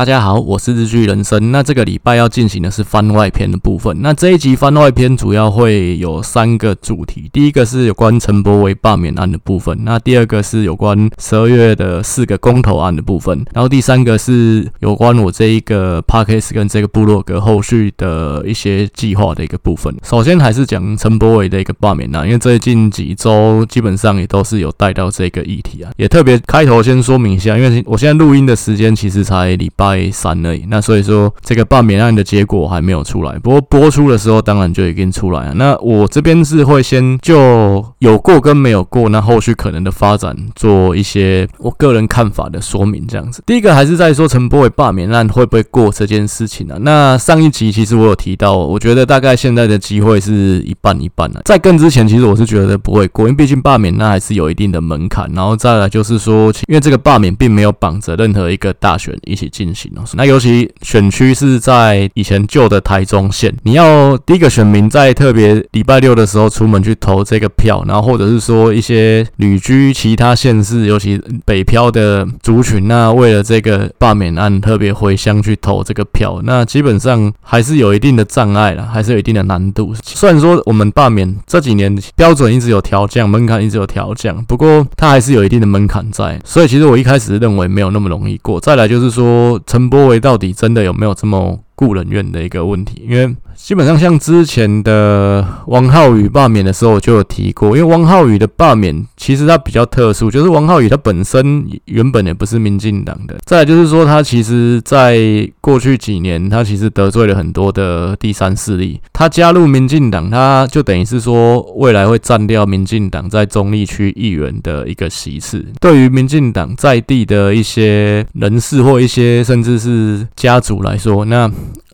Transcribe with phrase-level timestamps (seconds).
[0.00, 1.52] 大家好，我是日剧人生。
[1.52, 3.94] 那这个礼拜要进行的是番外篇的部分。
[4.00, 19.94] 那这一集番外篇主要会有三个主题，第一个是有关陈柏惟罢免案的部分，那第二个是有关十二月的四个公投案的部分，然后第三个是有关我这一个 podcast 跟这个部落格后续的一些计划的一个部分。
[20.02, 29.89] 首先还是讲陈柏惟的一个罢免案，因为最近几周基本上也都是有带到这个议题啊，也特别开头先说明一下，因为我现在录音的时间其实才礼拜。
[29.90, 35.54] 拜三而已，那所以说这个罢免案的结果还没有出来，不过播出的时候当然就已经出来了。
[35.54, 43.42] 那我这边是会先就有过跟没有过，那后续可能的发展做一些我个人看法的说明，这样子。
[43.44, 46.78] 第一个还是在说陈柏伟罢免案会不会过这件事情啊？
[46.82, 51.40] 那上一集其实我有提到，我觉得大概现在的机会是一半一半啊。
[51.46, 59.90] 在更之前，其实我是觉得不会过，因为毕竟罢免那还是有一定的门槛，然后再来就是说，因为这个罢免并没有绑着任何一个大选一起进行。
[60.14, 79.94] 那尤其选区是在以前旧的台中县，你要第一个选民在特别礼拜六的时候出门去投这个票，然后或者是说一些旅居其他县市，尤其北漂的族群，那为了这个罢免案特别回乡去投这个票，那基本上还是有一定的障碍了，还是有一定的难度。
[80.02, 88.58] 虽然说我们罢免这几年标准一直有调降，门槛一直有调降，不过它还是有一定的门槛在，所以其实我一开始认为没有那么容易过。
[88.60, 93.06] 再来就是说陈柏维到底真的有没有这么顾人怨的一个问题？
[93.08, 97.74] 因为基本上像之前的王浩宇罢免的时候，我就有提过。
[97.74, 103.38] 因为王浩宇的罢免其实他比较特殊，就是王浩宇他本身原本也不是民进党的。
[103.46, 105.18] 再就是说，他其实在
[105.62, 109.00] 过去几年，他其实得罪了很多的第三势力。
[109.14, 115.64] 他加入民进党，他就等于是说未来会占掉民进党在中立区议员的一个席次。
[115.80, 121.50] 对于民进党在地的一些人士或一些甚至是家族来说，那。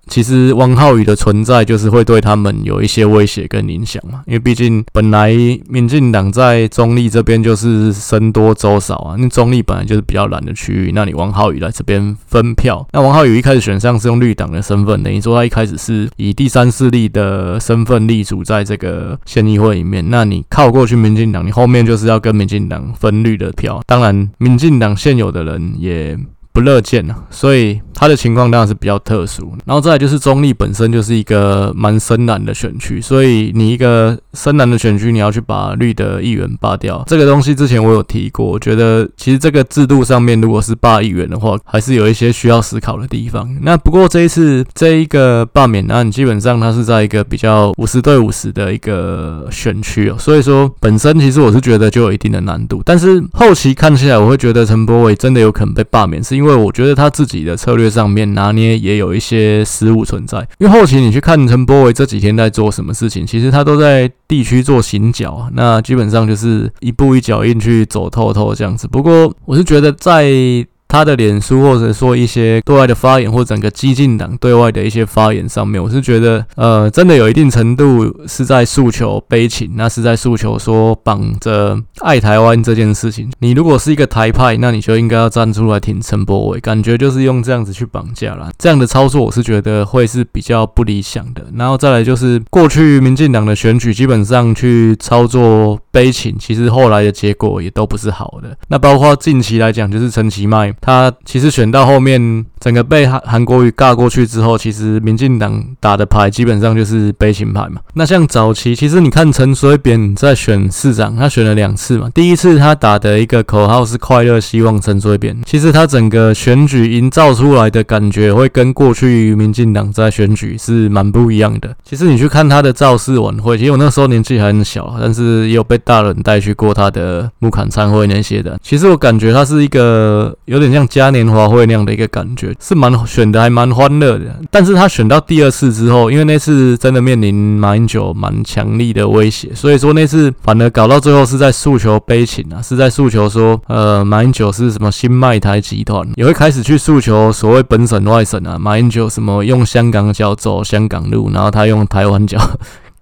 [0.09, 5.35] 其实王浩宇的存在就是会对他们有一些威胁跟影响嘛，因为毕竟本来
[5.69, 26.17] 民进党在中立这边就是僧多粥少啊，那中立本来就是比较蓝的区域，那你王浩宇来这边分票，那王浩宇一开始选上是用绿党的身份，等于说他一开始是以第三势力的身份立足在这个县议会里面，那你靠过去民进党，你后面就是要跟民进党分绿的票，当然民进党现有的人也
[26.53, 27.81] 不乐见啊，所以。
[27.99, 43.49] 他的情况当然是比较特殊，然后再来就是中立本身就是一个蛮深蓝的选区，所以你一个深蓝的选区，你要去把绿的议员罢掉，这个东西之前我有提过，我觉得其实这个制度上面如果是罢议员的话，还是有一些需要思考的地方。
[43.63, 57.86] 那不过这一次这一个罢免案，基本上它是在一个比较五十对五十的一个选区哦，所以说本身其实我是觉得就有一定的难度，但是后期看起来我会觉得陈柏伟真的有可能被罢免，是因为我觉得他自己的策略。
[57.91, 68.87] 上面拿捏也有一些失误存在，因为后期你去看陈波维这几天在做什么事情，其实他都在地区做行脚，那基本上就是一步一脚印去走透透这样子。
[68.87, 70.67] 不过我是觉得在。
[70.89, 83.31] 他的脸书或者说一些对外的发言，或整个激进党对外的一些发言上面，我是觉得，呃，真的有一定程度是在诉求悲情，那是在诉求说绑着爱台湾这件事情。
[83.41, 88.51] 你如果是一个台派，那你就应该要站出来挺陈柏伟，感觉就是用这样子去绑架了。
[88.57, 91.45] 这样的操作，我是觉得会是比较不理想的。
[91.57, 98.57] 然后再来就是过去民进党的选举，基本上去操作悲情，其实后来的结果也都不是好的。
[98.69, 100.73] 那包括近期来讲，就是陈其迈。
[100.87, 107.81] 他其实选到后面，整个被韩韩国瑜尬过去之后，其实民进党打的牌基本上就是悲情牌嘛。
[107.95, 112.09] 那像早期，其实你看陈水扁在选市长，他选了两次嘛。
[112.15, 121.75] 第一次他打的一个口号是“快乐希望陈水扁”，其实他整个选举营造出来的感觉会跟过去民进党在选举是蛮不一样的。
[121.83, 128.57] 其实你去看他的造势晚会，其实我那时候年纪还很小，但是也有被大人带去过他的木坎餐会那些的。
[128.63, 130.66] 其实我感觉他是一个有点。
[130.67, 134.25] 很像嘉年华会那样的一个感觉，是蛮选的还蛮欢乐的。
[134.51, 152.39] 但是他选到第二次之后，因为那次真的面临马英九蛮强力的威胁，所以说那次反而搞到最后是在诉求悲情啊，是在诉求说，呃，马英九是什么新麦台集团，也会开始去诉求所谓本省外省啊，马英九什么用香港脚走香港路，然后他用台湾脚。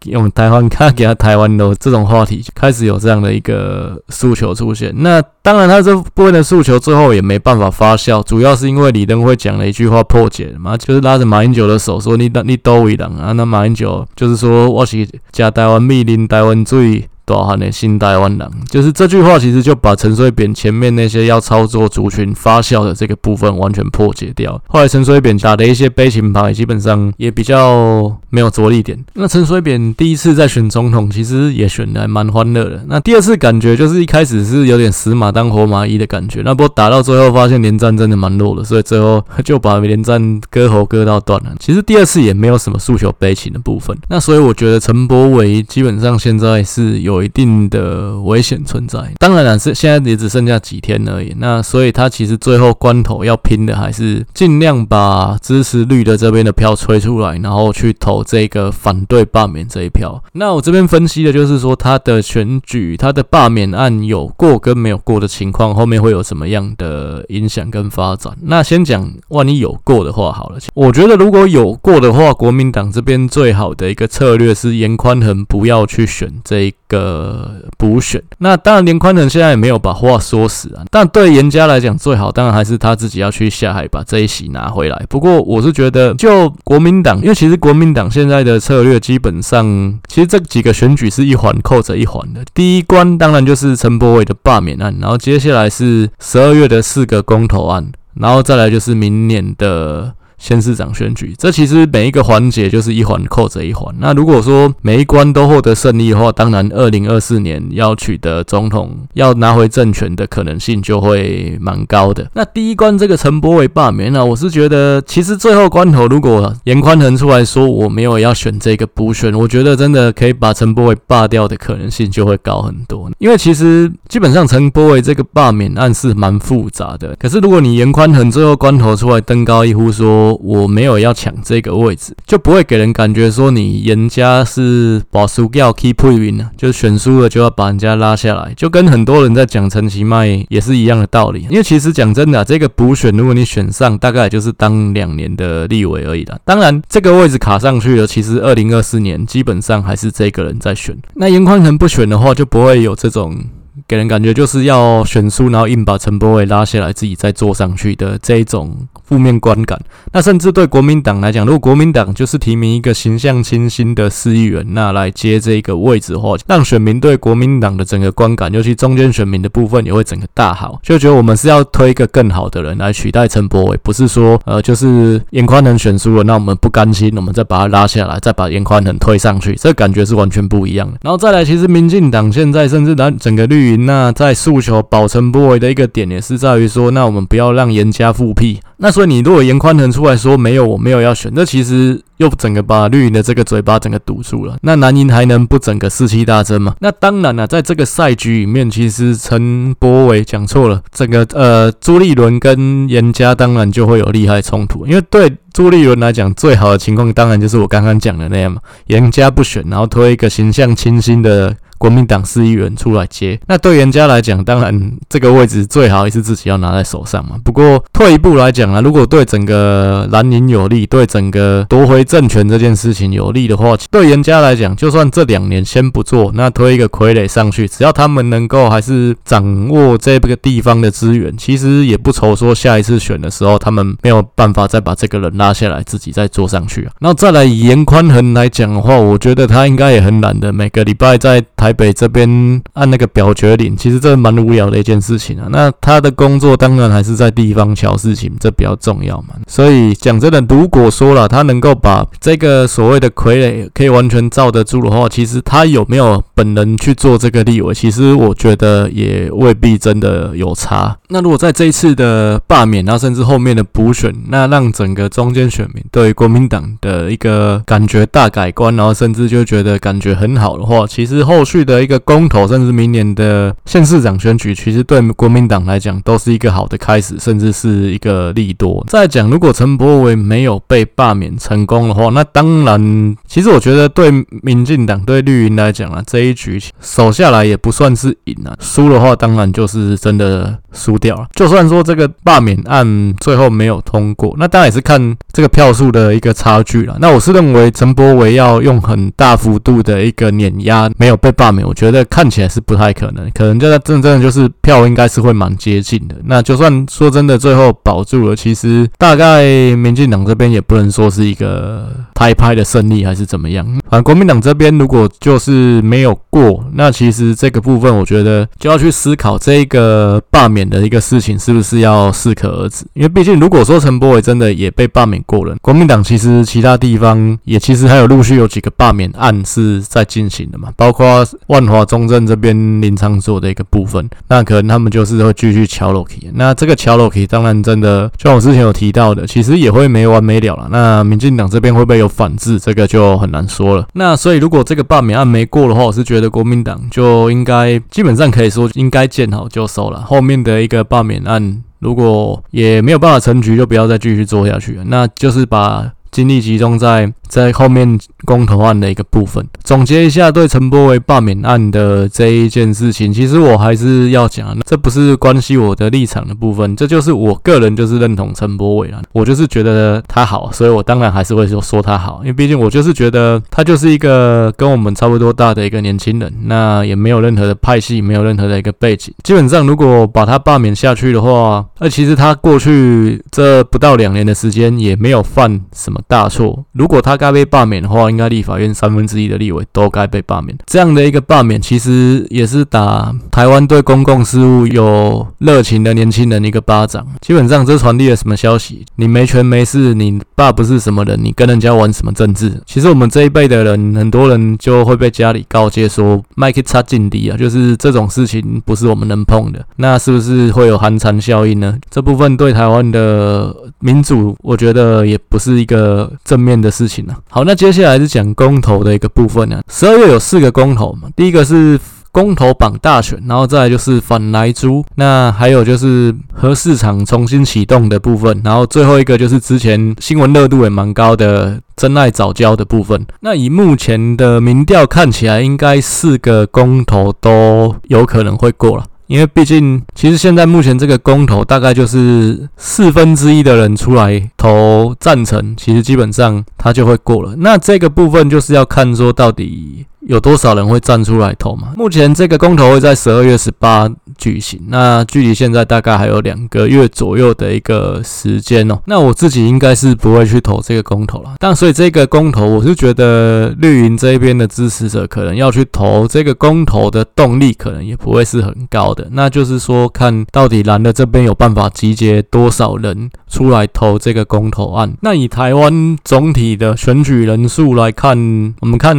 [0.07, 17.09] 用台湾卡给他台湾的这种话题开始有这样的一个诉求出现，那当然他这部分的诉求最后也没办法发酵，主要是因为李登辉讲了一句话破解嘛，就是拉着马英九的手说，你你都为党啊，那马英九就是说我是加台湾密林台湾最。
[17.27, 24.61] 大汉的新台湾人，就是这句话，其实就把陈水扁前面那些要操作族群发酵的这个部分完全破解掉。
[24.69, 29.03] 后来陈水扁打的一些悲情牌，基本上也比较没有着力点。
[29.15, 32.85] 那陈水扁第一次在选总统，其实也选的还蛮欢乐的。
[32.89, 41.53] 那第二次感觉就是一开始是有点死马当活马医的感觉，那不过打到最后发现连战真的蛮弱的，所以最后就把连战割喉割到断了。
[41.59, 43.97] 其实第二次也没有什么诉求悲情的部分。
[44.11, 47.14] 那所以我觉得陈柏伟基本上现在是有。
[47.15, 51.35] 有一定的危险存在，当然了，是现在也只剩下几天而已。
[51.39, 60.23] 那所以他其实最后关头要拼的还是尽量把支持绿的这边的票吹出来，然后去投这个反对罢免这一票。
[60.33, 68.37] 那我这边分析的就是说，他的选举、他的罢免案有过跟没有过的情况，后面会有什么样的影响跟发展。
[68.43, 77.51] 那先讲，万一有过的话好了，我觉得如果有过的话，国民党这边最好的一个策略是严宽恒不要去选这一个。
[77.77, 80.85] 补选，那当然，连宽城现在也没有把话说死啊。
[80.91, 85.05] 但对严家来讲，最好当然还是他自己要去下海把这一席拿回来。
[85.09, 92.43] 不过，我是觉得，就国民党，因为其实国民党现在的策略基本上，其实这几个选举是一环扣着一环的。
[92.55, 100.15] 第一关当然就是陈柏伟的罢免案，然后接下来是十二月的四个公投案，然后再来就是明年的。
[100.39, 103.95] 县市长选举，这其实每一个环节就是一环扣着一环。
[103.99, 112.31] 那如果说每一关都获得胜利的话，当然二零二四年要取得总统、要拿回政权的可能性就会蛮高的。
[112.35, 123.11] 那第一关这个陈柏伟罢免呢，我是觉得其实最后关头，如果严宽恒出来说我没有要选这个补选，我觉得真的可以把陈柏伟罢掉的可能性就会高很多。
[123.19, 127.17] 因为其实基本上陈柏伟这个罢免案是蛮复杂的。
[127.19, 141.47] 可是如果你严宽恒最后关头出来登高一呼说，我我没有要抢这个位置，就不会给人感觉说你人家是把输掉 keep win 呢，就是选输了就要把人家拉下来，就跟很多人在讲陈其迈也是一样的道理。
[141.51, 146.39] 因为其实讲真的，这个补选如果你选上，大概就是当两年的立委而已啦。
[146.45, 150.97] 当然，这个位置卡上去了，其实二零二四年基本上还是这个人在选。
[151.15, 153.37] 那颜宽恒不选的话，就不会有这种。
[153.87, 159.79] 给人感觉就是要选输，然后硬把陈柏伟拉下来，自己再坐上去的这一种负面观感。
[160.11, 180.99] 那甚至对国民党来讲，如果国民党就是提名一个形象清新的市议员，那来接这个位置的话，让选民对国民党的整个观感，尤其中间选民的部分，也会整个大好，就觉得我们是要推一个更好的人来取代陈柏伟，不是说呃就是严宽能选输了，那我们不甘心，我们再把他拉下来，再把严宽能推上去，这感觉是完全不一样的。
[181.03, 183.75] 然后再来，其实民进党现在甚至拿整个绿营。
[183.85, 188.61] 那在诉求保陈柏惟的一个点，也是在于说，那我们不要让严家复辟。
[188.77, 194.57] 那所以你如果严宽恒出来说没有，我没有要选，那其实又整个把绿营的这个嘴巴整个堵住了。
[194.63, 196.75] 那蓝营还能不整个士气大增吗？
[196.81, 211.57] 那当然了，在这个赛局里面，其实陈柏惟讲错了，整个呃朱立伦跟严家当然就会有利害冲突，因为对朱立伦来讲，最好的情况当然就是我刚刚讲的那样嘛，严家不选，然后推一个形象清新的。
[211.79, 217.37] 国民党市议员出来接，那对颜家来讲，当然 这个位置最好也是自己要拿在手上嘛。
[217.45, 236.93] 不过退一步来讲啊，如果对整个蓝营有利，对整个夺回政权这件事情有利的话，对颜家来讲，就算这两年先不做，那推一个傀儡上去，只要他们能够还是掌握这个地方的资源，其实也不愁说下一次选的时候，他们没有办法再把这个人拉下来，自己再坐上去啊。
[237.01, 241.75] 那再来以颜宽恒来讲的话，我觉得他应该也很懒的，每个礼拜在台。
[241.75, 245.49] 北这边按那个表决领，其实这蛮无聊的一件事情啊。
[245.51, 249.31] 那他的工作当然还是在地方乔事情，这比较重要嘛。
[249.49, 260.97] 所以讲真的，如果说了他能够把这个所谓的傀儡可以完全罩得住的话，其实他有没有本人去做这个立委，其实我觉得也未必真的有差。
[261.09, 271.54] 那如果在这一次的罢免，然后甚至后面的补选，那让整个中间选民对国民党的一个感觉大改观，然后甚至就觉得感觉很好的话，其实后续。
[271.55, 278.85] 去的一个公投，甚至明年的县市长选举，其实对国民党来讲都是一个好的开始，甚至是一个利多。
[278.89, 284.11] 再讲，如果陈柏伟没有被罢免成功的话，那当然，其实我觉得对
[284.43, 288.57] 民进党、对绿营来讲啊，这一局守下来也不算是赢啊。
[288.59, 291.29] 输的话，当然就是真的输掉了。
[291.37, 296.97] 就算说这个罢免案最后没有通过，那当然也是看这个票数的一个差距了。
[296.99, 301.44] 那我是认为陈柏伟要用很大幅度的一个碾压，没有被罢。
[301.45, 306.17] 罢免我觉得看起来是不太可能，可能就在真正就是票应该是会蛮接近的。
[306.25, 309.45] 那就算说真的最后保住了，其实大概
[309.77, 311.87] 民进党这边也不能说是一个。
[312.15, 313.67] 拍拍的胜利还是怎么样？
[313.91, 322.87] 反正国民党这边如果就是没有过，那其实这个部分我觉得就要去思考这个罢免的一个事情是不是要适可而止。
[322.95, 336.31] 因为毕竟如果说陈柏伟真的也被罢免过了，国民党其实其他地方也其实还有陆续有几个罢免案是在进行的嘛，包括万华中正这边林昶佐的一个部分，那可能他们就是会继续敲落去。
[336.35, 340.69] 那这个敲落去，当然真的就像我之前有提到的，其实也会没完没了了。
[340.71, 343.87] 那民进党这边会不会有反制，这个就很难说了。
[343.95, 350.01] 那所以如果这个罢免案没过的话，我是觉得国民党就应该基本上可以说应该见好就收了。
[350.01, 354.85] 后面的一个罢免案如果也没有办法成局，就不要再继续做下去了。
[354.87, 357.13] 那就是把精力集中在。
[357.27, 387.15] 在后面公投案的一个部分，总结一下对陈柏惟罢免案的这一件事情，其实我还是要讲，这不是关系我的立场的部分，这就是我个人就是认同陈柏惟了，我就是觉得他好，所以我当然还是会说说他好，因为毕竟我就是觉得他就是一个跟我们差不多大的一个年轻人，那也没有任何的派系，没有任何的一个背景，基本上如果把他罢免下去的话，那其实他过去这不到两年的时间也没有犯什么大错，如果他。
[387.25, 390.55] 该被罢免的话，应该立法院三分之一的立委都该被罢免。
[390.67, 397.07] 这样的一个罢免，其实也是打台湾对公共事务有热情的年轻人一个巴掌。
[397.21, 398.85] 基本上，这传递了什么消息？
[398.97, 402.61] 你没权没势，你爸不是什么人，你跟人家玩什么政治？
[402.67, 409.65] 其实我们这一辈的人，很多人就会被家里告诫说“麦克差劲敌啊”，就是这种事情不是我们能碰的。
[409.77, 411.79] 那是不是会有寒蝉效应呢？
[411.89, 417.17] 这部分对台湾的民主，我觉得也不是一个呃正面的事情啊。
[417.29, 419.61] 好，那接下来是讲公投的一个部分呢。
[419.69, 421.79] 十二月有四个公投嘛，第一个是
[422.11, 433.05] 公投榜大选，然后再来就是反莱猪，那还有就是核市场重新启动的部分，然后最后一个就是之前新闻热度也蛮高的真爱早教的部分。
[433.21, 438.85] 那以目前的民调看起来，应该四个公投都有可能会过了。
[439.07, 447.35] 因为毕竟，其实现在目前这个公投大概就是四分之一的人出来投赞成，其实基本上他就会过了。
[447.39, 449.87] 那这个部分就是要看说到底。
[450.07, 451.73] 有多少人会站出来投嘛？
[451.77, 458.79] 目前这个公投会在十二月十八举行，那距离现在大概还有两个月左右的一个时间哦。
[458.87, 461.35] 那我自己应该是不会去投这个公投了。
[461.39, 469.09] 但所以这个公投，我是觉得绿营这边的支持者可能要去投这个公投的动力，可能也不会是很高的。
[469.13, 474.95] 那就是说，看到底蓝的这边有办法集结多少人出来投这个公投案。
[475.01, 478.95] 那以台湾总体的选举人数来看，我们看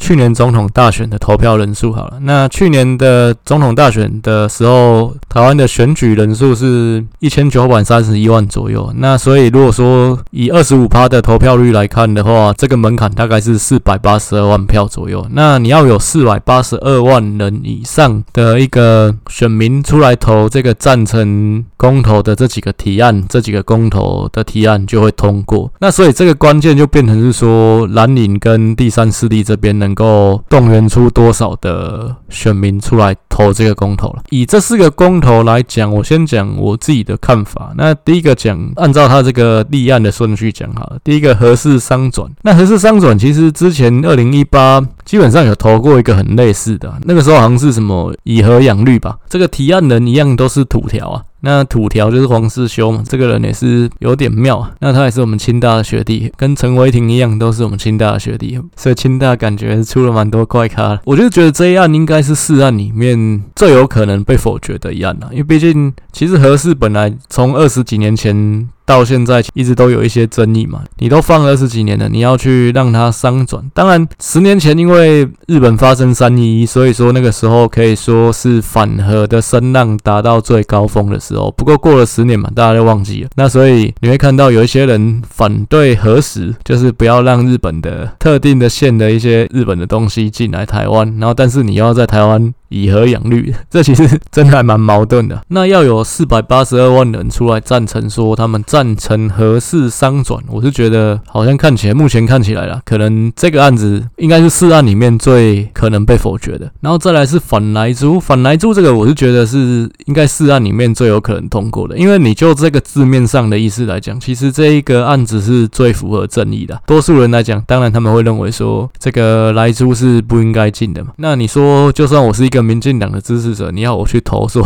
[0.00, 0.30] 去年。
[0.40, 8.90] 总统大选的投票人数好了，那去年的总统大选的时候，台湾的选举人数是一千九百三十一万左右。
[8.96, 15.26] 那所以如果说以二十五趴的投票率来看的话，这个门槛大概是四百八十二万票左右。
[15.32, 25.70] 那你要有四百八十二万人以上的一个选民出来投这个赞成公投的这几个提案，这几个公投的提案就会通过。
[25.80, 30.42] 那所以这个关键就变成是说，蓝营跟第三势力这边能能够。
[30.48, 34.22] 动员出多少的选民出来投这个公投了？
[34.30, 37.72] 以这四个公投来讲，我先讲我自己的看法。
[37.76, 40.98] 那第一个讲，按照他这个立案的顺序讲好了。
[41.02, 49.16] 第一个核四商转，那核四商转其实之前二零一八基本上有投过一个很类似的，那个时候好像是什么以核养绿吧？
[49.28, 51.22] 这个提案人一样都是土条啊。
[51.40, 54.72] 那土条就是黄世修嘛，这个人也是有点妙啊。
[54.80, 61.00] 那他也是我们清大的学弟，跟陈维霆一样，都是我们清大的学弟，所以清大感觉出了蛮多怪咖。
[61.04, 68.68] 我就觉得这一案应该是四案里面最有可能被否决的一案了，因为毕竟其实何氏本来从二十几年前。
[68.84, 73.62] 到现在一直都有一些争议嘛，你都放二十几年了，你要去让它商转。
[73.72, 81.50] 当然，十年前因为日本发生三一，所以说那个时候可以说是反核的声浪达到最高峰的时候。
[81.56, 83.28] 不过过了十年嘛，大家都忘记了。
[83.36, 92.52] 那所以你会看到有一些人反对核食，就是不要让日本的特定的县的一些日本的东西进来台湾，然后但是你要在台湾。
[92.70, 95.40] 以和养绿， 这其实真的还蛮矛盾的。
[95.48, 106.70] 那要有四百八十二万人出来赞成说他们赞成核四商转，我是觉得好像看起来，目前看起来啦，可能这个案子应该是四案里面最可能被否决的。
[106.80, 116.80] 然后再来是反莱猪，反莱猪这个我是觉得是应该四案里面最有可能通过的，因为你就这个字面上的意思来讲，其实这一个案子是最符合正义的。
[116.86, 121.10] 多数人来讲，当然他们会认为说这个莱猪是不应该进的嘛。
[121.16, 122.59] 那你说，就算我是一个。
[122.62, 124.62] 民进党的支持者，你要我去投说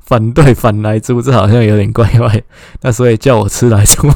[0.00, 2.42] 反对反来猪，这好像有点怪怪。
[2.82, 4.14] 那所以叫我吃莱猪吗？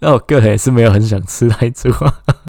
[0.00, 1.90] 那我个人也是没有很想吃来猪，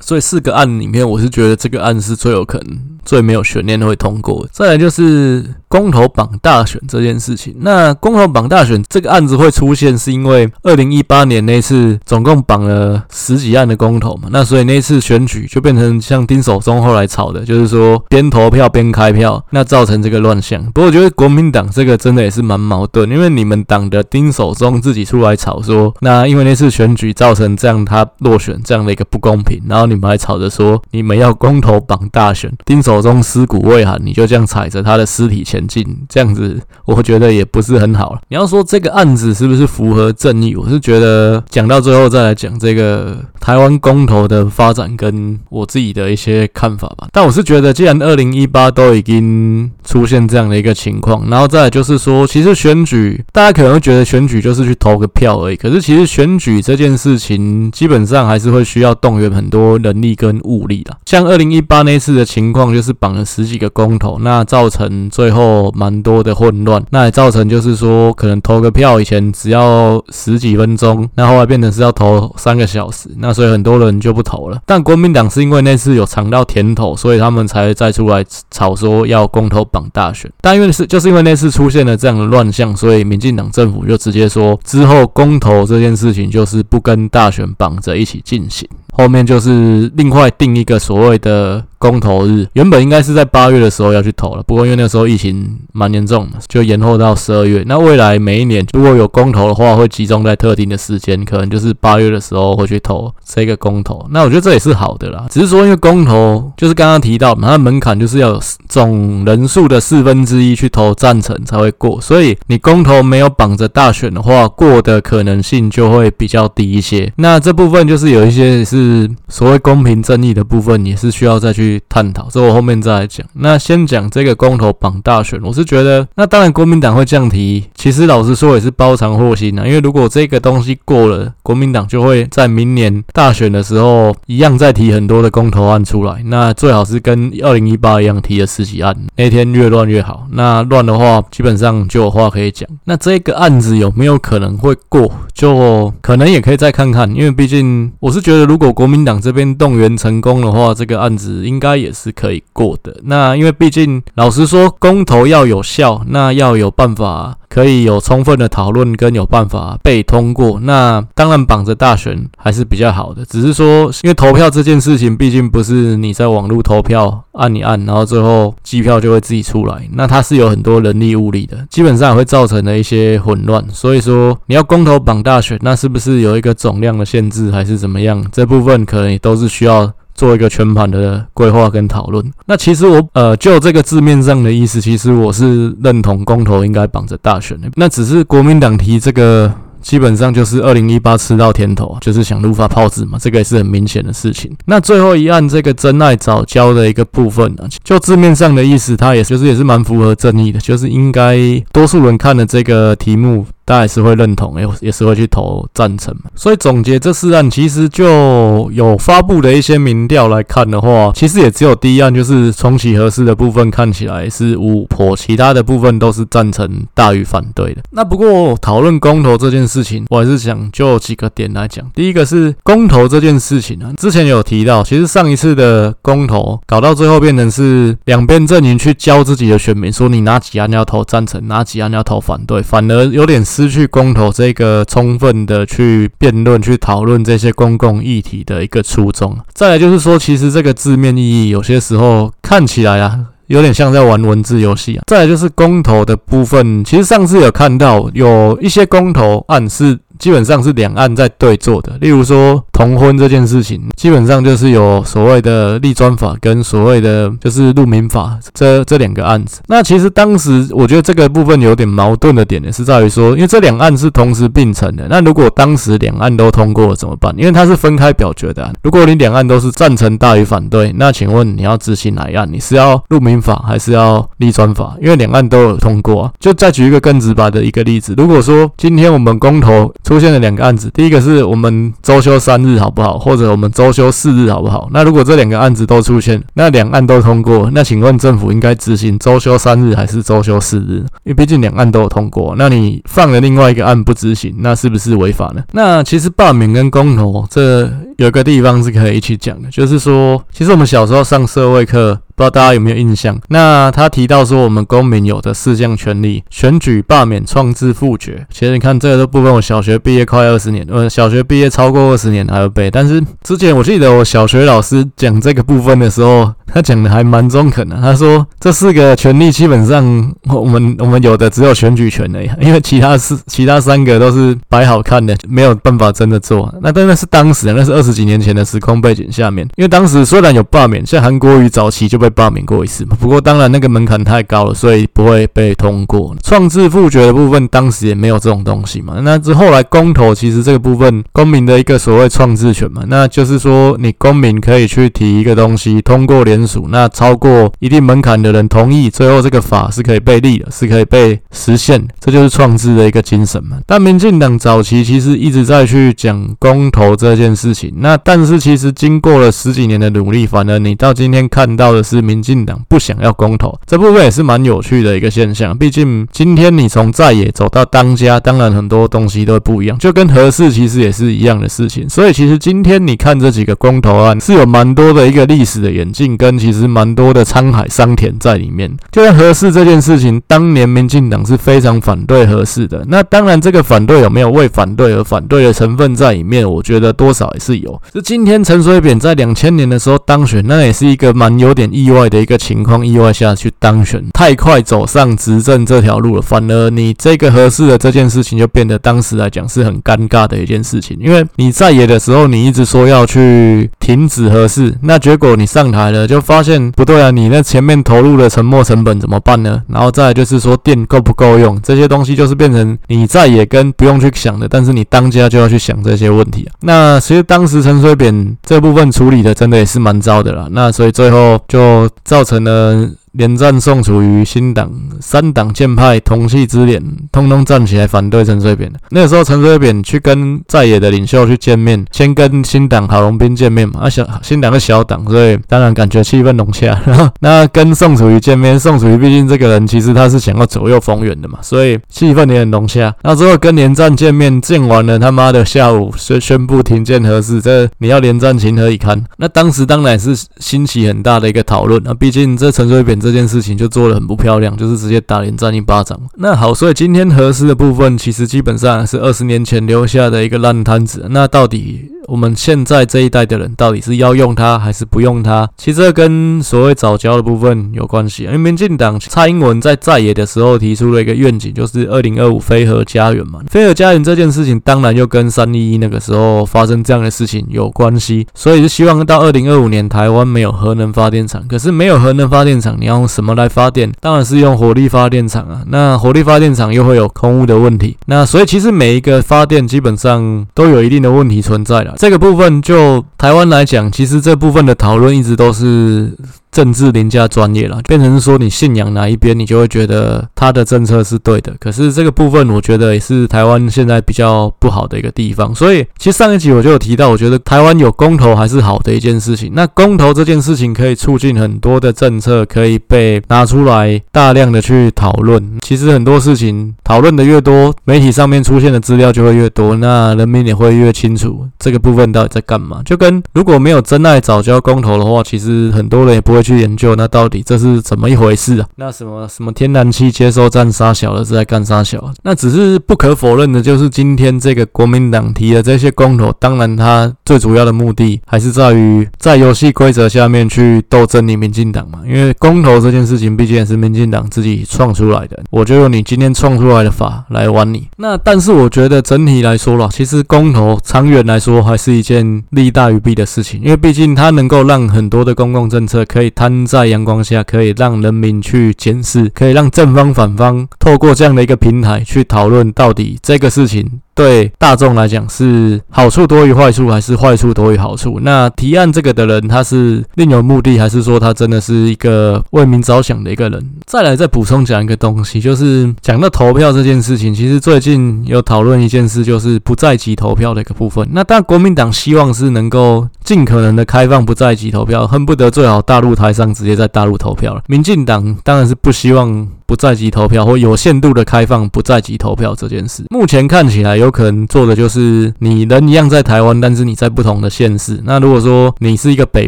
[0.01, 4.47] 所以四个案里面，我是觉得这个案是最有可能、最没有悬念会通过。
[4.51, 7.55] 再来就是公投榜大选这件事情。
[7.59, 20.63] 那公投榜大选这个案子会出现，是因为二零一八年那次总共绑了十几案的公投嘛，那所以那次选举就变成像丁守中后来吵的，就是说边投票边开票，那造成这个乱象。
[20.73, 38.21] 不过我觉得国民党这个真的也是蛮矛盾，因为你们党的丁守中自己出来吵说，那因为那次选举造成这样他落选这样的一个不公平，然后你们还吵着说你们要公投榜大选，丁守手中尸骨未寒，你就这样踩着他的尸体前进，这样子我觉得也不是很好了。
[38.29, 47.07] 你要说这个案子是不是符合正义，我是觉得讲到最后再来讲这个台湾公投的发展跟我自己的一些看法吧。
[47.11, 60.97] 但我是觉得，既然二零一八都已经出现这样的一个情况，然后再来就是说，其实选举大家可能会觉得选举就是去投个票而已，可是其实选举这件事情基本上还是会需要动员很多人力跟物力的。
[61.05, 74.61] 像二零一八那次的情况，就是绑了十几个公投，那造成最后蛮多的混乱，那也造成就是说可能投个票以前只要十几分钟，那后来变成是要投三个小时，那所以很多人就不投了。
[74.65, 80.31] 但国民党是因为那次有尝到甜头，所以他们才再出来吵说要公投绑大选。
[80.39, 88.65] 但因为是就是因为那次出现了这样的乱象，所以民进党政府就直接说之后公投这件事情就是不跟大选绑着一起进行。
[88.99, 97.63] 后面就是另外定一个所谓的公投日，原本应该是在八月的时候要去投了，不过因为那时候疫情蛮严重的，就延后到十二月。
[97.65, 104.05] 那未来每一年如果有公投的话，会集中在特定的时间，可能就是八月的时候会去投这个公投。
[104.11, 117.09] 那我觉得这也是好的啦，只是说因为公投就是刚刚提到嘛，它的门槛就是要有总人数的四分之一去投赞成才会过，所以你公投没有绑着大选的话，过的可能性就会比较低一些。
[117.15, 118.88] 那这部分就是有一些是。
[118.89, 122.27] 是所谓公平正义的部分，也是需要再去探讨。
[122.31, 123.25] 这我后面再来讲。
[123.33, 129.65] 那先讲这个公投榜大选，我是觉得，那当然国民党会降提，其实老实说也是包藏祸心啊。
[129.65, 136.23] 因为如果这个东西过了，国民党就会在明年大选的时候一样再提很多的公投案出来。
[136.25, 140.25] 那最好是跟二零一八一样提了十几案，那天越乱越好。
[140.31, 142.67] 那乱的话，基本上就有话可以讲。
[142.85, 145.11] 那这个案子有没有可能会过？
[145.33, 148.68] 就可能也可以再看看，因为毕竟我是觉得如果。
[148.71, 152.99] 国民党这边动员成功的话，这个案子应该也是可以过的。
[153.03, 160.59] 那因为毕竟，老实说，公投要有效，那要有办法可以有充分的讨论，跟有办法被通过。
[160.61, 163.25] 那当然绑着大选还是比较好的。
[163.25, 169.87] 只是说，因为投票这件事情，毕竟不是你在网络投票按一按，然后最后计票就会自己出来。
[169.91, 173.63] 那它是有很多人力物力的，基本上也会造成了一些混乱。
[173.71, 178.25] 所以说，你要公投绑大选，那是不是有一个总量的限制，还是怎么样？
[178.31, 178.79] 这部分。
[178.89, 182.21] 可能都是需要做一个全盘的规划跟讨论。
[182.45, 187.69] 那其实我呃，就这个字面上的意思，其实我是认同公投应该绑着大选的。
[187.75, 189.49] 那只是国民党提这个。
[189.81, 194.53] 基本上就是二零一八吃到甜头，就是想入法炮制嘛，这个也是很明显的事情。
[194.65, 201.37] 那最后一案这个真爱早教的一个部分呢，就字面上的意思，它也就是也是蛮符合正义的，就是应该
[201.71, 206.29] 多数人看了这个题目，大家也是会认同，也也是会去投赞成嘛。
[206.35, 217.81] 所以总结这四案，其实就有发布的一些民调来看的话，其实也只有第一案就是重启合适的部分看起来是五五波，其他的部分都是赞成大于反对的。
[217.91, 219.79] 那不过讨论公投这件事。
[219.83, 221.89] 情我还是想就几个点来讲。
[221.95, 239.37] 第一个是公投这件事情啊，之前有提到，其实上一次的公投搞到最后变成是两边阵营去教自己的选民，说你哪几案要投赞成，哪几案要投反对，反而有点失去公投这个充分的去辩论、去讨论这些公共议题的一个初衷。
[239.53, 243.19] 再来就是说，其实这个字面意义有些时候看起来啊。
[243.47, 245.03] 有点像在玩文字游戏啊。
[245.07, 249.99] 再来就是公投的部分，其实上次有看到有一些公投案是。
[250.19, 259.61] 基本上是两岸在对做的，例如说同婚这件事情，基本上就是有所谓的立专法跟所谓的就是路民法这这两个案子。
[259.67, 265.07] 那其实当时我觉得这个部分有点矛盾的点呢，是在于说，因为这两案是同时并存的。
[265.09, 267.33] 那如果当时两岸都通过了怎么办？
[267.37, 268.69] 因为它是分开表决的。
[268.83, 272.45] 如果你两岸都是赞成大于反对，那请问你要执行哪一案？
[272.51, 274.97] 你是要路民法还是要立专法？
[275.01, 276.31] 因为两岸都有通过啊。
[276.39, 279.93] 就再举一个更直白的一个例子，如果说今天我们公投。
[280.09, 284.89] 出现了两个案子，第一个是我们周休三日好不好，或者我们周休四日好不好？
[284.91, 291.05] 那如果这两个案子都出现，那两案都通过，那请问政府应该执行周休三日还是周休四日？
[291.25, 295.61] 因为毕竟两案都有通过，那你放了另外一个案不执行，那是不是违法呢？
[295.73, 297.81] 那其实罢免跟公投这
[298.17, 302.19] 有一个地方是可以一起讲的，就是说，其实我们小时候上社会课。
[302.39, 303.37] 不知道大家有没有印象？
[303.49, 308.47] 那他提到说，我们公民有的四项权利：选举、罢免、创制、复决。
[308.49, 312.89] 其实你看这个都部分，我小学毕业快二十年，呃，小学毕业超过二十年还要背。
[312.89, 317.97] 但是之前我记得我小学老师讲这个部分的时候，他讲的还蛮中肯的。
[317.97, 326.73] 他说这四个权利基本上我们我们有的只有选举权而已，因为其他四其他三个都是摆好看的，没有办法真的做。
[326.81, 332.28] 那但那是当时，那是二十几年前的时空背景下面，因为当时虽然有罢免，像韩国瑜早期就被。
[332.29, 336.35] 罢免过一次嘛，不过当然那个门槛太高了，所以不会被通过。
[336.43, 339.15] 创制复决的部分，当时也没有这种东西嘛。
[339.23, 353.77] 那之后来公投，其实这个部分公民的一个所谓创制权嘛，那就是说你公民可以去提一个东西，通过联署，那超过一定门槛的人同意，最后这个法是可以被立的，是可以被实现，这就是创制的一个精神嘛。
[353.87, 362.18] 但民进党早期其实一直在去讲公投这件事情，那但是其实经过了十几年的努力，反而你到今天看到的是。
[362.21, 365.77] 民进党不想要公投，这部分也是蛮有趣的一个现象。
[365.77, 372.07] 毕竟今天你从在野走到当家，当然很多东西都不一样，就跟合适其实也是一样的事情。
[372.09, 378.95] 所以其实今天你看这几个公投案，是有蛮多的一个历史的演进，跟其实蛮多的沧海桑田在里面。
[379.11, 383.05] 就像核四这件事情，当年民进党是非常反对合适的。
[383.07, 386.69] 那当然，这个反对有没有为反对而反对的成分在里面？
[386.69, 388.01] 我觉得多少也是有。
[388.13, 392.09] 就今天陈水扁在两千年的时候当选，那也是一个蛮有点意。
[392.09, 409.83] 外的一个情况，意外下去当选，太快走上执政这条路了，反而你这个合适的这件事情就变得当时来讲是很尴尬的一件事情，因为你在野的时候，你一直说要去停止合适，那结果你上台了，就发现不对啊，你那前面投入的沉没成本怎么办呢？
[409.87, 416.73] 然后再就是说电够不够用，这些东西就是变成你在野跟不用去想的，但是你当家就要去想这些问题啊。
[416.81, 421.88] 那其实当时陈水扁这部分处理的真的也是蛮糟的啦，那所以最后就。
[422.23, 423.09] 造成了。
[423.33, 428.91] 连战宋楚瑜新党三党建派同气之联，通通站起来反对陈水扁。
[429.11, 434.01] 那个时候，陈水扁去跟在野的领袖去见面，先跟新党郝龙斌见面嘛。
[434.01, 436.99] 啊，小新党的小党，所以当然感觉气氛融洽。
[437.05, 443.13] 然后，那跟宋楚瑜见面，宋楚瑜毕竟这个人其实他是想要左右逢源的嘛，所以气氛也很融洽。
[443.21, 449.23] 那之后跟连战见面，见完了他妈的下午宣宣布停建核四，这你要连战情何以堪？
[449.37, 453.18] 那当时当然是兴起很大的一个讨论啊，毕竟这陈水扁。
[453.19, 456.19] 这件事情就做的很不漂亮，就是直接打连战一巴掌。
[456.35, 461.27] 那好，所以今天核四的部分，其实基本上是二十年前留下的一个烂摊子。
[461.29, 462.11] 那到底？
[462.27, 465.67] 我们现在这一代的人到底是要用它还是不用它？
[465.75, 468.43] 其实这跟所谓早教的部分有关系。
[468.43, 473.61] 因为民进党蔡英文在在野的时候提出了一个愿景，就是二零二五非核家园嘛。
[473.71, 478.45] 非核家园这件事情，当然又跟三一一那个时候发生这样的事情有关系。
[478.53, 481.67] 所以就希望到二零二五年台湾没有核能发电厂。
[481.67, 484.11] 可是没有核能发电厂，你要用什么来发电？
[484.21, 485.81] 当然是用火力发电厂啊。
[485.87, 488.15] 那火力发电厂又会有空污的问题。
[488.27, 492.13] 那所以其实每一个发电基本上都有一定的问题存在了。
[492.17, 496.31] 这个部分就台湾来讲，其实这部分的讨论一直都是。
[496.71, 501.73] 政治凌驾专业了，变成是说你信仰哪一边，你就会觉得他的政策是对的。
[501.79, 505.73] 可是这个部分，我觉得也是台湾现在比较不好的一个地方。
[505.73, 509.71] 所以，其实上一集我就有提到，我觉得台湾有公投还是好的一件事情。
[509.73, 515.79] 那公投这件事情可以促进很多的政策可以被拿出来大量的去讨论。
[515.81, 523.01] 其实很多事情讨论的越多，媒体上面出现的资料就会越多，那人民也会越清楚这个部分到底在干嘛。
[523.03, 526.58] 就跟如果没有真爱藻礁公投的话，其实很多人也不会。
[526.61, 528.87] 去研究那到底这是怎么一回事啊？
[528.95, 532.31] 那什么什么天然气接收站杀小了是在干杀小？
[532.43, 542.19] 那只是不可否认的，就是今天这个国民党提的这些公投，当然它最主要的目的还是在于在游戏规则下面去斗争你民进党嘛。
[542.27, 548.07] 因为公投这件事情毕竟也是民进党自己创出来的，我就用你今天创出来的法来玩你。
[548.17, 556.48] 那但是我觉得整体来说啦，其实公投长远来说还是一件利大于弊的事情，因为毕竟它能够让很多的公共政策可以。
[556.49, 564.21] 摊在阳光下，可以让人民去检视，可以让正方反方透过这样的一个平台去讨论到底这个事情。
[564.35, 568.39] 对大众来讲是好处多于坏处，还是坏处多于好处？
[568.41, 573.85] 那提案这个的人他是另有目的，还是说他真的是一个为民着想的一个人？
[574.05, 581.27] 再来再补充讲一个东西，就是讲到投票这件事情，其实最近有讨论一件事，就是不在籍投票的一个部分。
[581.33, 587.83] 那当然国民党希望是能够尽可能的开放不在籍投票，恨不得最好大陆台商直接在大陆投票了。
[587.87, 589.78] 民进党当然是不希望。
[589.89, 598.21] 不在籍投票或有限度的开放不在籍投票这件事，目前看起来有可能做的就是你人一样在台湾，但是你在不同的县市。
[598.23, 599.67] 那如果说你是一个北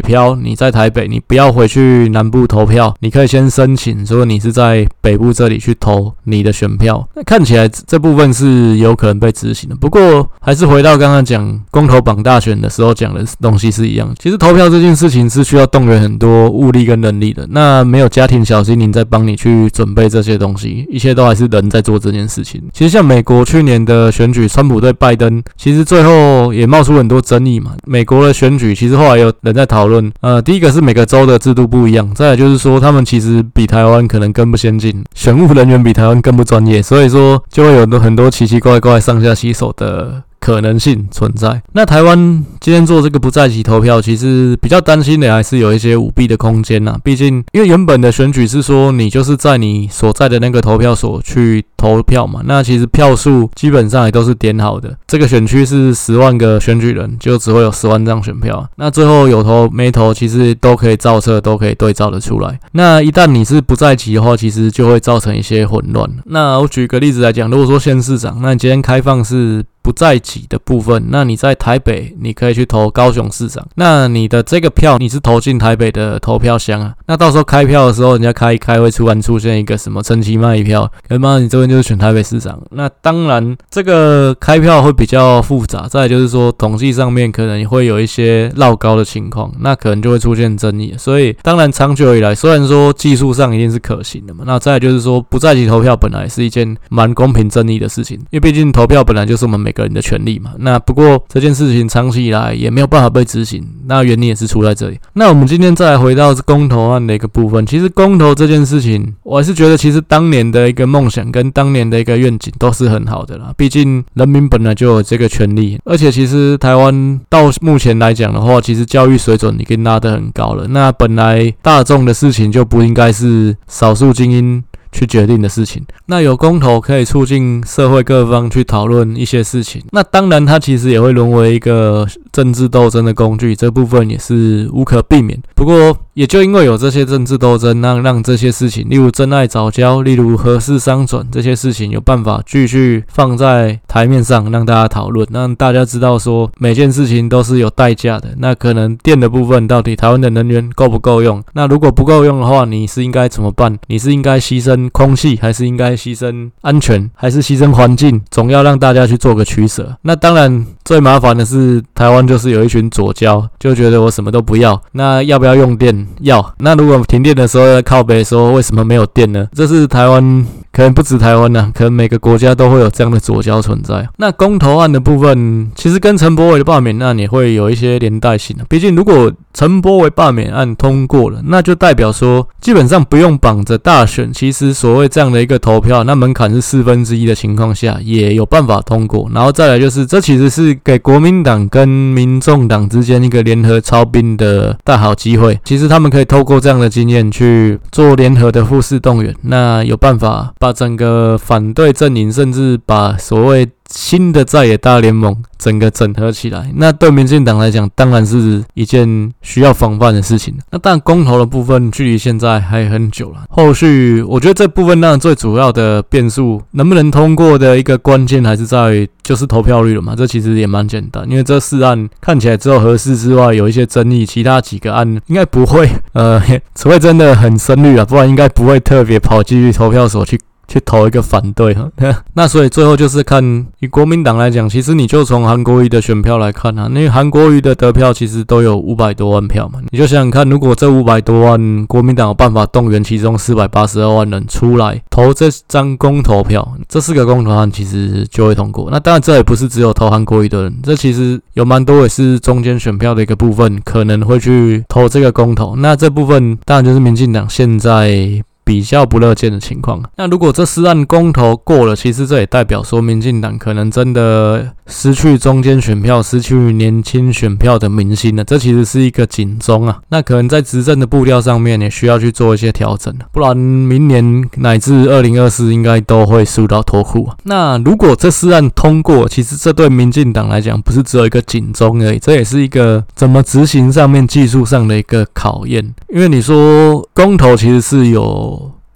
[0.00, 7.04] 漂，你在台北，你不要回去南部投票，你可以先申请说你是在北部这里去投你的选票。
[7.16, 9.74] 那看起来这部分是有可能被执行的。
[9.74, 14.08] 不过还是回到刚刚讲公投榜大选的时候讲的东西是一样。
[14.20, 17.44] 其实投票这件事情是需要动员很多物力跟能力的。
[17.50, 20.11] 那没有家庭小精灵在帮你去准备。
[20.12, 22.62] 这些东西，一切都还是人在做这件事情。
[22.72, 27.72] 其实像美国去年的选举，川普对拜登，其实最后也冒出很多争议嘛。
[27.86, 40.22] 美国的选举，其实后来有人在讨论，呃，第一个是每个州的制度不一样，再来就是说他们其实比台湾可能更不先进，选务人员比台湾更不专业，所以说就会有很多很多奇奇怪怪、上下其手的。
[40.42, 41.62] 可能性存在。
[41.72, 46.98] 那台湾今天做这个不在籍投票，其实比较担心的还是有一些舞弊的空间呐。
[47.04, 52.40] 毕竟，因为原本的选举是说你就是在你所在的那个投票所去投票嘛。
[52.44, 54.92] 那其实票数基本上也都是点好的。
[55.06, 58.68] 这个选区是十万个选举人，就只会有十万张选票。
[58.74, 62.58] 那最后有投没投，其实都可以照册，都可以对照得出来。
[62.72, 66.10] 那一旦你是不在籍的话，其实就会造成一些混乱。
[66.24, 69.64] 那我举个例子来讲，如果说县市长，那你今天开放是。
[69.82, 73.66] 不在籍的部分，那你在台北，你可以去投高雄市长。
[73.74, 76.94] 那你的这个票，你是投进台北的投票箱啊。
[77.06, 82.60] 那到时候开票的时候，人家开一开，会突然出现一个什么陈其迈一票，可能妈你这边就是选台北市长。
[82.70, 85.88] 那当然，这个开票会比较复杂。
[85.88, 90.94] 再就是说，统计上面可能会有一些绕高的情况，那可能就会出现争议。
[90.96, 104.98] 所以，当然长久以来，虽然说技术上一定是可行的嘛，那再就是说，不在籍投票本来是一件蛮公平正义的事情，因为毕竟投票本来就是我们每个人的权利嘛，那不过这件事情长期以来也没有办法被执行，那原因也是出在这里。
[105.14, 113.52] 那我们今天再来回到公投案的一个部分，其实公投这件事情，我还是觉得其实当年的一个梦想跟当年的一个愿景都是很好的啦。
[113.56, 120.66] 毕竟人民本来就有这个权利，而且其实台湾到目前来讲的话，其实教育水准已经拉得很高了。
[120.68, 124.62] 那本来大众的事情就不应该是少数精英。
[124.92, 135.40] 去决定的事情，那有公投可以促进社会各方去讨论一些事情，那当然它其实也会沦为一个政治斗争的工具，这部分也是无可避免。
[135.54, 148.34] 不过也就因为有这些政治斗争，让让这些事情，例如真爱早教，例如核四商转这些事情，有办法继续放在台面上让大家讨论，让大家知道说每件事情都是有代价的。
[148.36, 151.42] 那可能电的部分到底台湾的能源够不够用？
[151.54, 153.78] 那如果不够用的话，你是应该怎么办？
[153.86, 154.90] 你是应该牺牲？
[154.90, 159.96] 空气还是应该牺牲安全，还是牺牲环境，总要让大家去做个取舍。
[160.02, 164.80] 那当然最麻烦的是台湾就是有一群左交，就觉得我什么都不要。
[164.92, 166.01] 那要不要用电？
[166.20, 166.54] 要。
[166.58, 169.48] 那如果停电的时候要靠北说为什么没有电呢？
[169.54, 170.46] 这是台湾。
[170.72, 174.08] 可能不止台湾呐、可能每个国家都会有这样的左胶存在。
[174.16, 178.64] 那公投案的部分，其实跟陈柏惟的罢免案也会有一些连带性的。
[178.68, 184.32] 毕竟，如果陈柏惟罢免案通过了，那就代表说，基本上不用绑着大选。
[184.32, 189.30] 其实，所谓这样的一个投票，那门槛是四分之一的情况下，也有办法通过。
[189.34, 195.60] 然后再来就是，这其实是给国民党跟民众党之间一个联合操兵的大好机会。
[195.64, 200.50] 其实他们可以透过这样的经验去做联合的护市动员，那有办法。
[200.62, 210.56] 把整个反对阵营，甚至把所谓新的在野大联盟整个整合起来，那对民进党来讲，当然是一件需要防范的事情。
[210.70, 213.38] 那但公投的部分，距离现在还很久了。
[213.50, 220.14] 后续我觉得这部分当然最主要的变数，能不能通过的一个关键，还是在于就是投票率了嘛。
[220.14, 226.40] 这其实也蛮简单，因为这四案看起来只有核四之外有一些争议，其他几个案应该不会，呃，
[226.76, 230.38] 除非真的很深绿啊，不然应该不会特别跑进去投票所去。
[230.72, 231.86] 去投一个反对哈。
[232.32, 248.88] 那所以最后就是看以国民党来讲，其实你就从韩国瑜的选票来看啊，因为韩国瑜的得票其实都有五百多万票嘛，你就想想看，如果这五百多万国民党有办法动员其中四百八十二万人出来投这张公投票，这四个公投案其实就会通过。
[248.90, 255.76] 那当然这也不是只有投韩国瑜的人，这其实有蛮多也是中间选票的一个部分，可能会去投这个公投。
[255.76, 258.42] 那这部分当然就是民进党现在。
[258.64, 260.02] 比较不乐见的情况。
[260.16, 268.44] 那如果这四案公投过了，其实这也代表说，民进党可能真的失去中间选票、失去年轻选票的民心了。
[268.44, 270.00] 这其实是一个警钟啊。
[270.08, 277.28] 那可能在执政的步调上面也需要去做一些调整，不然明年乃至二零二四应该都会输到脱裤。
[277.44, 285.94] 那如果这四案通过，其实这对民进党来讲不是只有一个警钟而已，这也是一个怎么执行上面技术上的一个考验。
[286.08, 288.52] 因为你说公投其实是有。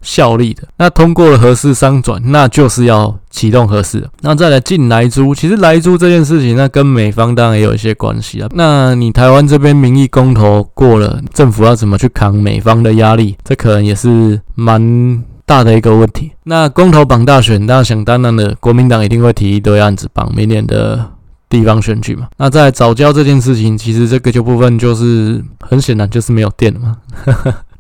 [0.07, 4.09] 效力的，那通过了核四商转，那就是要启动核四。
[4.21, 8.49] 那再来进莱猪，其实莱猪这件事情，那跟美方当然也有一些关系啊。
[8.55, 13.37] 那你台湾这边民意公投过了，政府要怎么去扛美方的压力？
[13.43, 16.31] 这可能也是蛮大的一个问题。
[16.45, 21.05] 那公投绑大选，大家想当然的，国民党一定会提一堆案子绑明年的
[21.49, 22.29] 地方选举嘛。
[22.37, 26.97] 那在藻礁这件事情，其实这个就部分就是很显然就是没有电了嘛。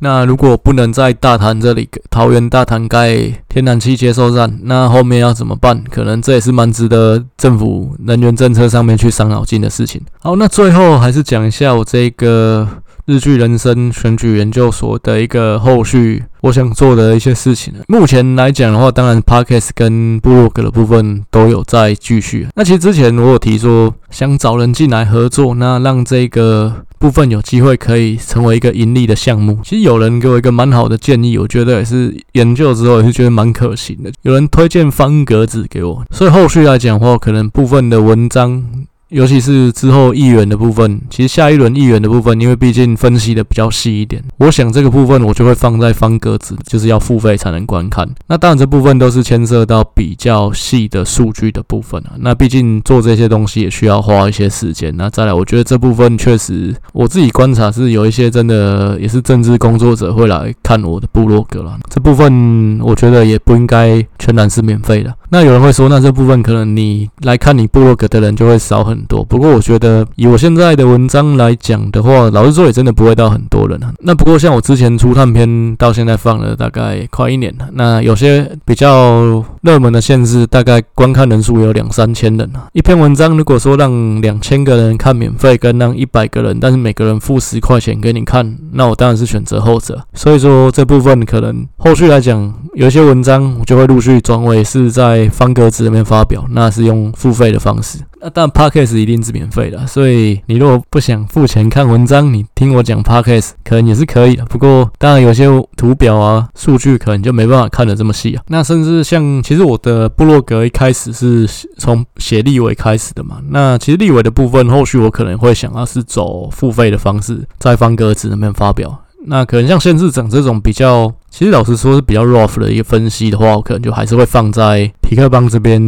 [0.00, 3.16] 那如果不能在大潭这里，桃园大潭盖
[3.48, 5.82] 天然气接收站，那后面要怎么办？
[5.90, 10.00] 可能这也是蛮值得政府能源政策上面去伤脑筋的事情。
[10.20, 12.68] 好，那最后还是讲一下我这个。
[13.06, 17.72] 日剧人生选举研究所的一个后续，我想做的一些事情。
[17.86, 22.48] 目前来讲的话，当然 Podcast 跟部落格的部分都有在继续。
[22.56, 29.60] 那其实之前我有提说，想找人进来合作，那让这个部分有机会可以成为一个盈利的项目。
[29.62, 34.10] 其实有人给我一个蛮好的建议，我觉得也是研究之后也是觉得蛮可行的。
[34.22, 38.64] 有人推荐方格子给我，所以后续来讲的话，可能部分的文章。
[39.08, 48.08] 尤其是之后议员的部分，其实下一轮议员的部分，因为毕竟分析的比较细一点，我想这个部分我就会放在方格子，就是要付费才能观看。
[48.26, 52.12] 那当然这部分都是牵涉到比较细的数据的部分啊。
[52.18, 54.92] 那毕竟做这些东西也需要花一些时间。
[54.96, 61.78] 那再来，我觉得这部分确实我自己观察是有一些真的也是政治工作者会来看我的部落格了。
[61.88, 65.14] 这部分我觉得也不应该全然是免费的。
[65.28, 69.24] 那有人会说，那这部分可能你来看你部落格的人就会少很多。
[69.24, 73.92] 不过我觉得以我现在的文章来讲的话，老实说也真的不会到很多人啊。
[73.98, 82.68] 那不过像我之前出探片到现在放了大概快一年了，那有些比较热门的限制，大概观看人数有两三千人啊。
[82.72, 90.00] 一篇文章如果说让两千个人看免费，跟让一百个人，但是每个人付十块钱给你看，那我当然是选择后者。
[90.14, 95.15] 所以说这部分可能后续来讲，有一些文章我就会陆续转为是在。
[95.16, 97.98] 在方格子里面发表，那是用付费的方式。
[98.20, 104.44] 那但，Podcast 一定是免费的，所以你如果不想付钱看文章，你听我讲 Podcast 可能也是可以的。
[104.46, 108.42] 不过，当然有些图表啊、数据可能就没办法看得这么细啊。
[108.48, 111.48] 那甚至像，其实我的部落格一开始是
[111.78, 113.38] 从写立委开始的嘛。
[113.48, 119.02] 那其实立委的部分，后续我可能会想要是走付费的方式，在方格子里面发表。
[119.28, 125.78] 那可能像县市长这种比较，其实老实说是比较 rough 的一个分析的话，我可能就还是会放在皮克邦这边。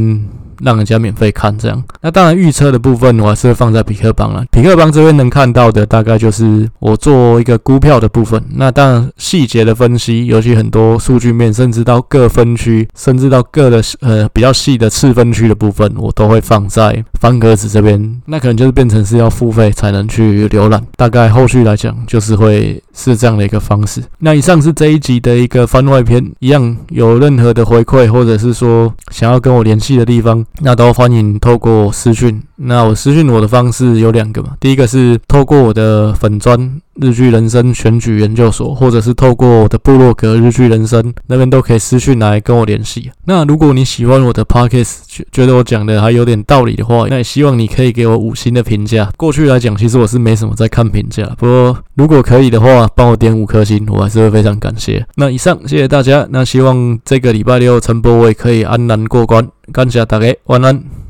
[0.63, 4.45] 让人家免费看这样，那当然预测的部分我还是会放在痞客邦了。
[4.53, 8.43] 痞客邦这边能看到的大概就是我做一个估票的部分。
[8.55, 18.21] 那当然细节的分析，尤其很多数据面，甚至到各分区，甚至到各的呃比较细的次分区的部分，我都会放在方格子这边。
[18.27, 20.85] 那可能就是变成是要付费才能去浏览。
[20.97, 24.03] 大概后续来讲就是会是这样的一个方式。
[24.19, 30.45] 那以上是这一集的一个番外篇，一样有任何的回馈或者是说想要跟我联系的地方。
[30.61, 32.43] 那都欢迎透过私讯。
[32.57, 43.13] 那我私讯我的方式有两个嘛，第一个是透过我的粉砖日剧人生选举研究所，或者是透过我的部落格日剧人生那边都可以私讯来跟我联系。
[43.27, 44.97] 那如果你喜欢我的 podcast，
[45.31, 49.09] 觉得我讲的还有点道理的话，那也希望你可以给我五星的评价。
[49.17, 55.07] 过去来讲，其实我是没什么在看评价，不过如果可以的话，帮我点五颗星，我还是会非常感谢。
[55.15, 56.27] 那以上，谢谢大家。
[56.31, 59.49] 那希望这个礼拜六陈柏惟可以安然过关。
[59.73, 61.08] 感谢大家，晚安。